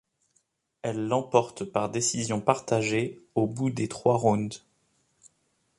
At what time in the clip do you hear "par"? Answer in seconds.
1.63-1.91